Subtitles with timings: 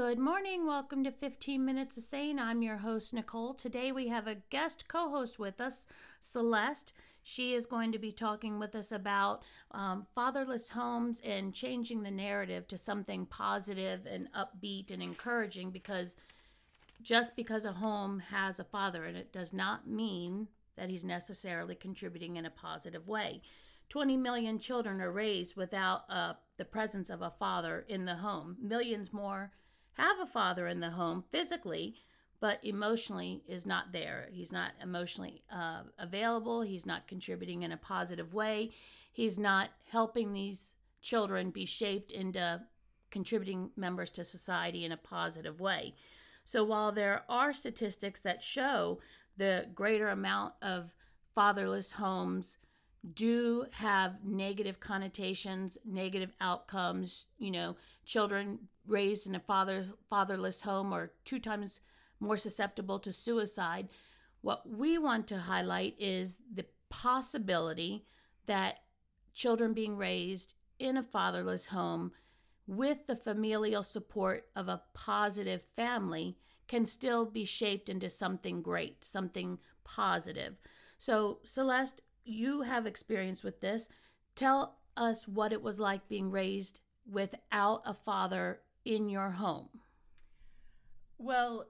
[0.00, 0.64] Good morning.
[0.64, 2.38] Welcome to 15 Minutes of Sane.
[2.38, 3.52] I'm your host, Nicole.
[3.52, 5.88] Today we have a guest co host with us,
[6.20, 6.92] Celeste.
[7.24, 9.42] She is going to be talking with us about
[9.72, 16.14] um, fatherless homes and changing the narrative to something positive and upbeat and encouraging because
[17.02, 20.46] just because a home has a father in it does not mean
[20.76, 23.42] that he's necessarily contributing in a positive way.
[23.88, 28.56] 20 million children are raised without uh, the presence of a father in the home.
[28.62, 29.50] Millions more
[29.98, 31.94] have a father in the home physically,
[32.40, 34.28] but emotionally is not there.
[34.32, 36.62] He's not emotionally uh, available.
[36.62, 38.70] He's not contributing in a positive way.
[39.12, 42.62] He's not helping these children be shaped into
[43.10, 45.94] contributing members to society in a positive way.
[46.44, 49.00] So while there are statistics that show
[49.36, 50.92] the greater amount of
[51.34, 52.58] fatherless homes
[53.14, 57.26] do have negative connotations, negative outcomes.
[57.38, 61.80] You know, children raised in a father's fatherless home are two times
[62.20, 63.88] more susceptible to suicide.
[64.40, 68.04] What we want to highlight is the possibility
[68.46, 68.78] that
[69.34, 72.12] children being raised in a fatherless home
[72.66, 79.02] with the familial support of a positive family can still be shaped into something great,
[79.04, 80.54] something positive.
[80.98, 83.88] So, Celeste, you have experience with this.
[84.34, 89.68] Tell us what it was like being raised without a father in your home.
[91.16, 91.66] Well,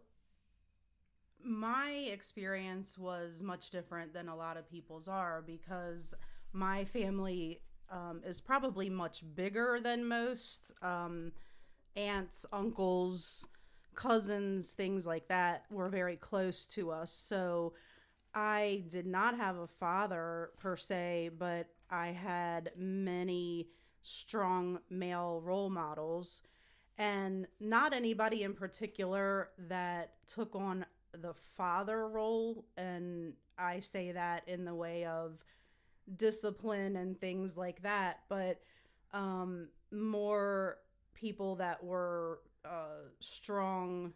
[1.42, 6.14] my experience was much different than a lot of people's are because
[6.52, 10.72] my family um, is probably much bigger than most.
[10.82, 11.32] Um,
[11.96, 13.46] aunts, uncles,
[13.94, 17.10] cousins, things like that were very close to us.
[17.10, 17.74] So
[18.38, 23.70] I did not have a father per se, but I had many
[24.02, 26.42] strong male role models.
[26.96, 32.64] And not anybody in particular that took on the father role.
[32.76, 35.44] And I say that in the way of
[36.16, 38.20] discipline and things like that.
[38.28, 38.60] But
[39.12, 40.78] um more
[41.12, 44.12] people that were uh strong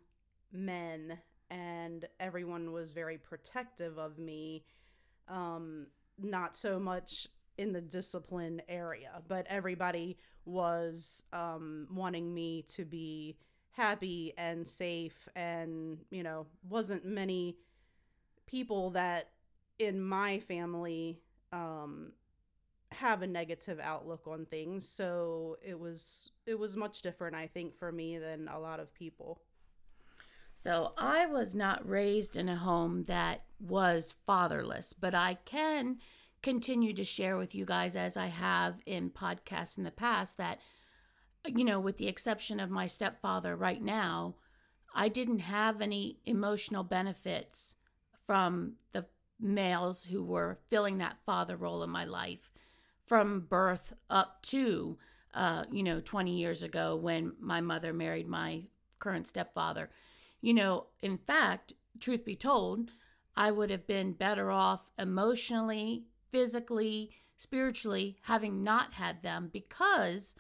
[0.53, 1.19] men
[1.53, 4.65] and everyone was very protective of me.
[5.29, 5.87] Um,
[6.19, 13.37] not so much in the discipline area, but everybody was um, wanting me to be
[13.73, 17.57] happy and safe, and you know, wasn't many
[18.47, 19.29] people that
[19.79, 21.21] in my family
[21.53, 22.13] um,
[22.93, 24.89] have a negative outlook on things.
[24.89, 28.95] So it was it was much different, I think, for me than a lot of
[28.95, 29.43] people.
[30.63, 35.99] So I was not raised in a home that was fatherless, but I can
[36.41, 40.61] continue to share with you guys, as I have in podcasts in the past, that,
[41.45, 44.37] you know, with the exception of my stepfather right now,
[44.95, 47.75] I didn't have any emotional benefits
[48.25, 49.07] from the
[49.41, 52.53] males who were filling that father role in my life
[53.05, 54.97] from birth up to,
[55.35, 58.63] uh, you know, 20 years ago when my mother married my
[59.01, 59.91] current stepfather
[60.43, 62.91] you know, in fact, truth be told,
[63.35, 70.35] I would have been better off emotionally, physically, spiritually having not had them because,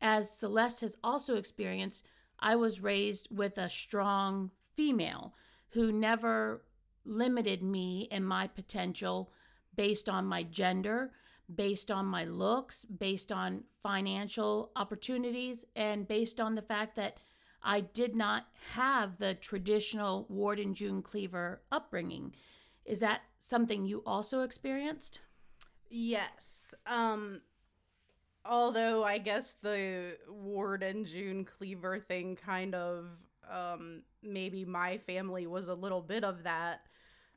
[0.00, 2.04] as Celeste has also experienced,
[2.40, 5.34] I was raised with a strong female
[5.70, 6.64] who never
[7.04, 9.32] limited me and my potential
[9.76, 11.12] based on my gender,
[11.54, 17.18] based on my looks, based on financial opportunities, and based on the fact that
[17.62, 22.34] I did not have the traditional Ward and June Cleaver upbringing.
[22.84, 25.20] Is that something you also experienced?
[25.88, 26.74] Yes.
[26.86, 27.42] Um
[28.44, 33.06] although I guess the Ward and June Cleaver thing kind of
[33.50, 36.80] um maybe my family was a little bit of that.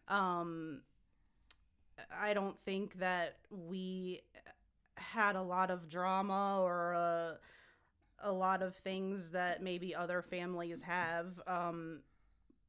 [0.08, 0.82] Um
[2.20, 4.22] I don't think that we
[4.96, 7.38] had a lot of drama or a
[8.22, 12.00] a lot of things that maybe other families have, um,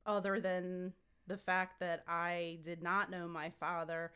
[0.05, 0.93] other than
[1.27, 4.13] the fact that I did not know my father.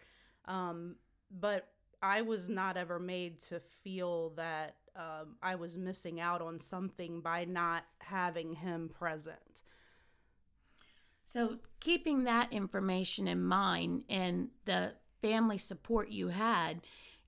[0.47, 0.97] Um,
[1.31, 1.69] but
[2.03, 7.21] I was not ever made to feel that um, I was missing out on something
[7.21, 9.62] by not having him present.
[11.25, 16.81] So, keeping that information in mind and the family support you had,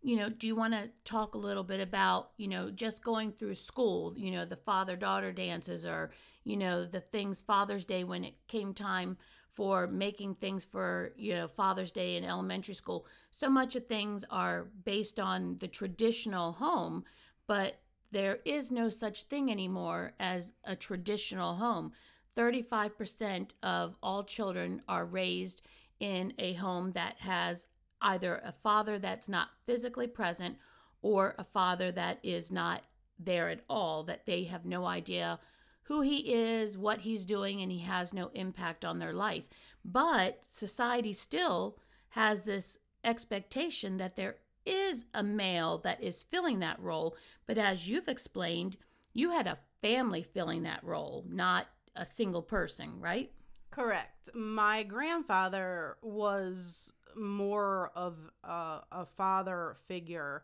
[0.02, 3.32] you know, do you want to talk a little bit about, you know, just going
[3.32, 6.10] through school, you know, the father daughter dances or,
[6.44, 9.16] you know, the things Father's Day when it came time
[9.52, 13.06] for making things for, you know, Father's Day in elementary school.
[13.30, 17.04] So much of things are based on the traditional home,
[17.46, 17.78] but
[18.10, 21.92] there is no such thing anymore as a traditional home.
[22.36, 25.62] 35% of all children are raised
[26.00, 27.68] in a home that has
[28.02, 30.56] either a father that's not physically present
[31.00, 32.82] or a father that is not
[33.18, 35.38] there at all, that they have no idea
[35.84, 39.48] who he is, what he's doing, and he has no impact on their life.
[39.84, 41.76] But society still
[42.10, 47.16] has this expectation that there is a male that is filling that role.
[47.46, 48.76] But as you've explained,
[49.12, 51.66] you had a family filling that role, not
[51.96, 53.32] a single person, right?
[53.70, 54.28] Correct.
[54.34, 60.42] My grandfather was more of a, a father figure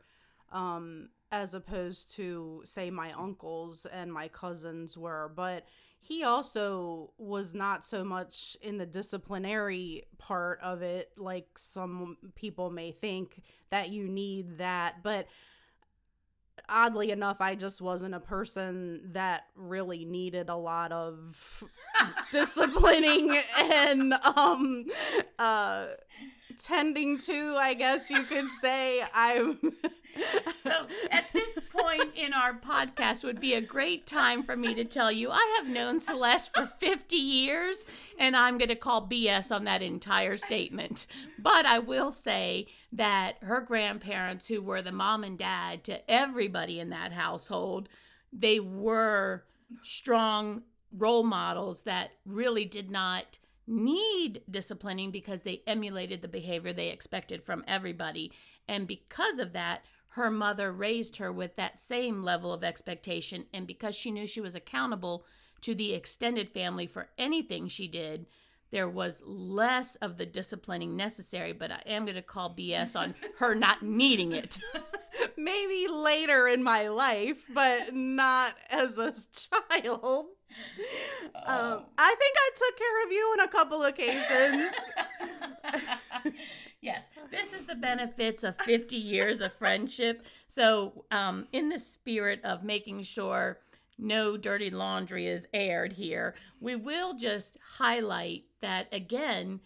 [0.53, 5.31] um, as opposed to, say, my uncles and my cousins were.
[5.35, 5.67] But
[6.01, 12.71] he also was not so much in the disciplinary part of it, like some people
[12.71, 15.03] may think that you need that.
[15.03, 15.27] But
[16.69, 21.65] oddly enough, I just wasn't a person that really needed a lot of
[22.33, 24.87] disciplining and um
[25.39, 25.87] uh
[26.59, 29.03] tending to, I guess you could say.
[29.15, 29.59] I'm
[30.63, 34.85] so at this point in our podcast would be a great time for me to
[34.85, 37.87] tell you I have known Celeste for 50 years
[38.19, 41.07] and I'm going to call BS on that entire statement.
[41.39, 46.81] But I will say that her grandparents who were the mom and dad to everybody
[46.81, 47.89] in that household,
[48.33, 49.45] they were
[49.83, 50.63] strong
[50.97, 57.45] role models that really did not need disciplining because they emulated the behavior they expected
[57.45, 58.33] from everybody.
[58.67, 63.45] And because of that, her mother raised her with that same level of expectation.
[63.53, 65.25] And because she knew she was accountable
[65.61, 68.27] to the extended family for anything she did,
[68.71, 71.53] there was less of the disciplining necessary.
[71.53, 74.59] But I am going to call BS on her not needing it.
[75.37, 79.15] Maybe later in my life, but not as a
[79.71, 80.27] child.
[81.35, 81.85] Um, oh.
[81.97, 84.73] I think I took care of you on a couple occasions.
[86.81, 90.25] yes, this is the benefits of 50 years of friendship.
[90.47, 93.59] So, um, in the spirit of making sure
[93.99, 99.61] no dirty laundry is aired here, we will just highlight that again,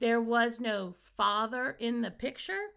[0.00, 2.70] there was no father in the picture.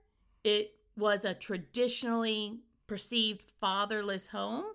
[0.44, 4.66] It was a traditionally perceived fatherless home,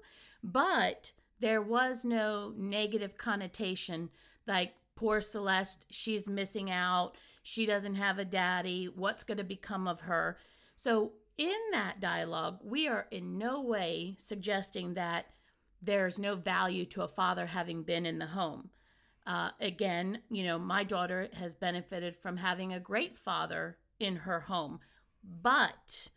[0.42, 1.12] but
[1.42, 4.08] there was no negative connotation
[4.46, 8.88] like poor Celeste, she's missing out she doesn't have a daddy.
[8.94, 10.38] What's going to become of her?
[10.76, 15.26] So, in that dialogue, we are in no way suggesting that
[15.80, 18.70] there's no value to a father having been in the home.
[19.26, 24.40] Uh, again, you know, my daughter has benefited from having a great father in her
[24.40, 24.78] home.
[25.42, 26.08] But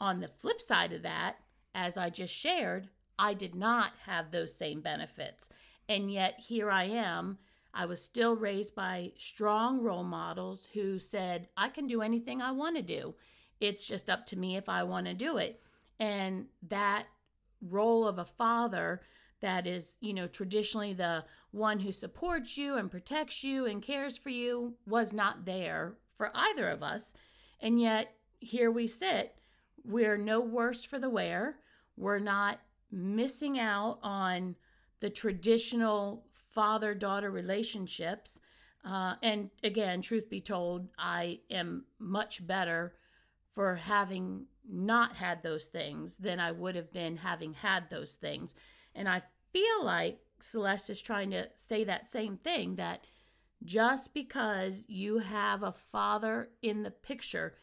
[0.00, 1.36] on the flip side of that,
[1.74, 5.48] as I just shared, I did not have those same benefits.
[5.88, 7.38] And yet here I am
[7.74, 12.52] I was still raised by strong role models who said, I can do anything I
[12.52, 13.14] want to do.
[13.60, 15.60] It's just up to me if I want to do it.
[15.98, 17.06] And that
[17.62, 19.00] role of a father
[19.40, 24.18] that is, you know, traditionally the one who supports you and protects you and cares
[24.18, 27.14] for you was not there for either of us.
[27.60, 29.36] And yet, here we sit.
[29.84, 31.56] We're no worse for the wear.
[31.96, 32.58] We're not
[32.92, 34.54] missing out on
[35.00, 38.40] the traditional father daughter relationships.
[38.84, 42.94] Uh, and again, truth be told, I am much better
[43.54, 48.54] for having not had those things than I would have been having had those things.
[48.94, 49.22] And I
[49.52, 53.04] feel like Celeste is trying to say that same thing that
[53.64, 57.54] just because you have a father in the picture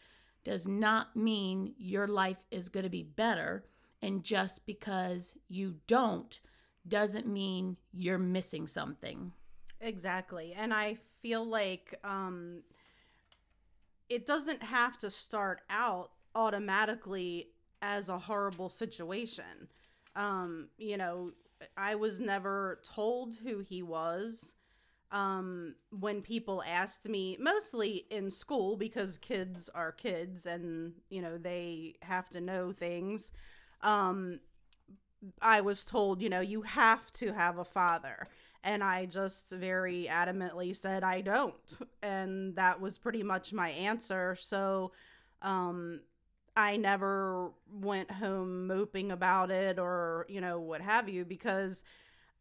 [0.44, 3.66] does not mean your life is going to be better.
[4.02, 6.40] And just because you don't
[6.88, 9.34] doesn't mean you're missing something.
[9.82, 10.54] Exactly.
[10.58, 12.64] And I feel like um,
[14.10, 17.50] it doesn't have to start out automatically
[17.82, 19.70] as a horrible situation.
[20.16, 21.32] Um, you know,
[21.78, 24.56] I was never told who he was.
[25.12, 31.38] Um, when people asked me, mostly in school, because kids are kids and, you know,
[31.38, 33.32] they have to know things.
[33.82, 34.40] Um,
[35.42, 38.28] I was told, you know, you have to have a father.
[38.64, 41.80] And I just very adamantly said, I don't.
[42.02, 44.36] And that was pretty much my answer.
[44.40, 44.92] So
[45.42, 46.02] um,
[46.58, 51.84] I never went home moping about it or, you know, what have you, because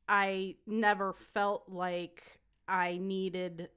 [0.09, 3.69] I never felt like I needed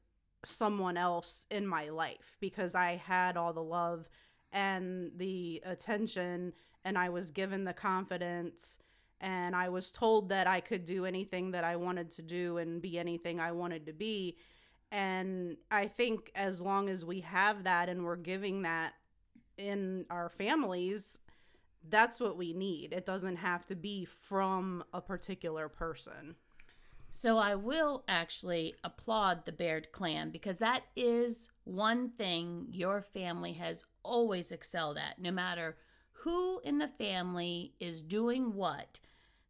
[0.43, 4.09] someone else in my life because I had all the love
[4.51, 6.53] and the attention
[6.83, 8.79] and I was given the confidence
[9.19, 12.81] and I was told that I could do anything that I wanted to do and
[12.81, 14.35] be anything I wanted to be.
[14.91, 18.93] And I think as long as we have that and we're giving that
[19.57, 21.19] in our families,
[21.87, 22.93] that's what we need.
[22.93, 26.35] It doesn't have to be from a particular person.
[27.11, 33.53] So I will actually applaud the Baird clan because that is one thing your family
[33.53, 35.19] has always excelled at.
[35.19, 35.77] No matter
[36.11, 38.99] who in the family is doing what,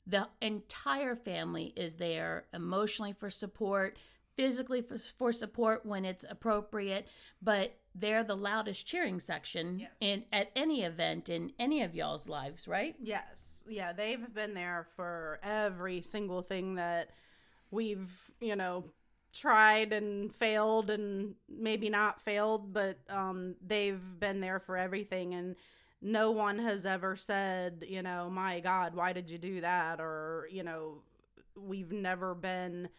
[0.08, 3.98] the entire family is there emotionally for support,
[4.36, 7.08] physically for, for support when it's appropriate,
[7.42, 9.92] but they're the loudest cheering section yes.
[10.00, 12.96] in at any event in any of y'all's lives, right?
[13.02, 13.66] Yes.
[13.70, 17.10] Yeah, they've been there for every single thing that
[17.72, 18.86] we've, you know,
[19.34, 25.56] tried and failed and maybe not failed, but um, they've been there for everything and
[26.02, 30.00] no one has ever said, you know, my God, why did you do that?
[30.00, 31.04] Or, you know,
[31.56, 32.90] we've never been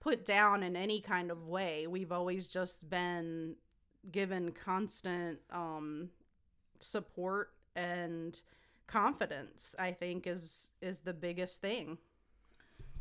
[0.00, 1.86] put down in any kind of way.
[1.86, 3.56] We've always just been
[4.10, 6.10] given constant um,
[6.78, 8.40] support and
[8.86, 11.98] confidence, I think is is the biggest thing.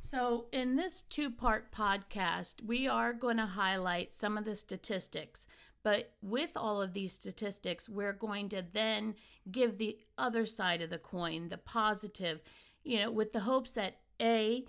[0.02, 5.48] So, in this two part podcast, we are going to highlight some of the statistics
[5.88, 9.16] but with all of these statistics, we're going to then
[9.50, 12.42] give the other side of the coin, the positive,
[12.84, 14.66] you know, with the hopes that A,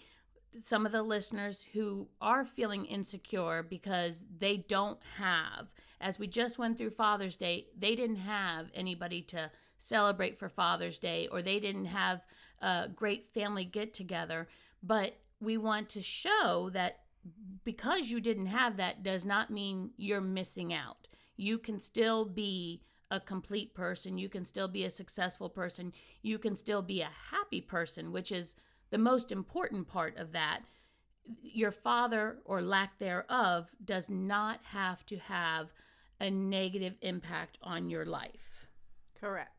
[0.61, 6.57] some of the listeners who are feeling insecure because they don't have, as we just
[6.57, 11.59] went through Father's Day, they didn't have anybody to celebrate for Father's Day or they
[11.59, 12.25] didn't have
[12.61, 14.47] a great family get together.
[14.83, 17.01] But we want to show that
[17.65, 21.09] because you didn't have that does not mean you're missing out
[21.39, 24.19] you can still be a complete person.
[24.19, 25.95] You can still be a successful person.
[26.21, 28.55] You can still be a happy person, which is
[28.91, 30.61] the most important part of that.
[31.41, 35.73] Your father or lack thereof does not have to have
[36.21, 38.67] a negative impact on your life.
[39.19, 39.53] Correct.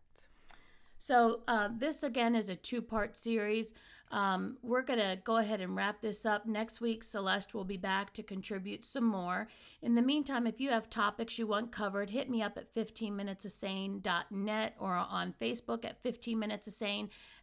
[0.98, 3.74] So, uh, this again is a two part series.
[4.12, 6.48] Um, we're going to go ahead and wrap this up.
[6.48, 9.48] Next week, Celeste will be back to contribute some more.
[9.82, 14.76] In the meantime, if you have topics you want covered, hit me up at 15minutesofsane.net
[14.80, 16.82] or on Facebook at 15 Minutes.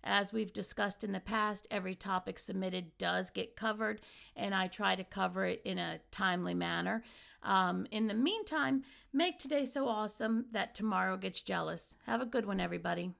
[0.04, 4.00] As we've discussed in the past, every topic submitted does get covered,
[4.36, 7.02] and I try to cover it in a timely manner.
[7.42, 8.82] Um, in the meantime,
[9.12, 11.96] make today so awesome that tomorrow gets jealous.
[12.06, 13.12] Have a good one, everybody.